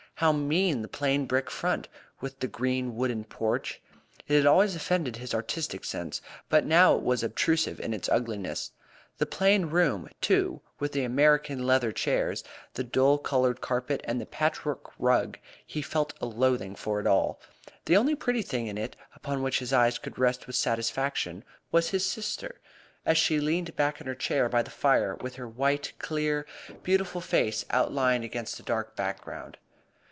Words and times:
How 0.15 0.31
mean 0.31 0.83
the 0.83 0.87
plain 0.87 1.25
brick 1.25 1.49
front, 1.49 1.87
with 2.19 2.41
the 2.41 2.47
green 2.47 2.95
wooden 2.95 3.23
porch! 3.23 3.81
It 4.27 4.35
had 4.37 4.45
always 4.45 4.75
offended 4.75 5.15
his 5.15 5.33
artistic 5.33 5.83
sense, 5.83 6.21
but 6.47 6.63
now 6.63 6.95
it 6.95 7.01
was 7.01 7.23
obtrusive 7.23 7.79
in 7.79 7.91
its 7.91 8.07
ugliness. 8.07 8.71
The 9.17 9.25
plain 9.25 9.65
room, 9.65 10.09
too, 10.21 10.61
with 10.77 10.91
the 10.91 11.03
American 11.03 11.65
leather 11.65 11.91
chairs, 11.91 12.43
the 12.75 12.83
dull 12.83 13.17
coloured 13.17 13.61
carpet, 13.61 14.01
and 14.03 14.21
the 14.21 14.27
patchwork 14.27 14.91
rug, 14.99 15.39
he 15.65 15.81
felt 15.81 16.13
a 16.21 16.27
loathing 16.27 16.75
for 16.75 16.99
it 16.99 17.07
all. 17.07 17.39
The 17.85 17.97
only 17.97 18.13
pretty 18.13 18.43
thing 18.43 18.67
in 18.67 18.77
it, 18.77 18.95
upon 19.15 19.41
which 19.41 19.57
his 19.57 19.73
eyes 19.73 19.97
could 19.97 20.19
rest 20.19 20.45
with 20.45 20.55
satisfaction, 20.55 21.43
was 21.71 21.89
his 21.89 22.05
sister, 22.05 22.59
as 23.07 23.17
she 23.17 23.39
leaned 23.39 23.75
back 23.75 23.99
in 23.99 24.05
her 24.05 24.13
chair 24.13 24.47
by 24.49 24.61
the 24.61 24.69
fire 24.69 25.15
with 25.15 25.37
her 25.37 25.47
white, 25.47 25.93
clear 25.97 26.45
beautiful 26.83 27.21
face 27.21 27.65
outlined 27.71 28.23
against 28.23 28.57
the 28.57 28.63
dark 28.63 28.95
background. 28.95 29.57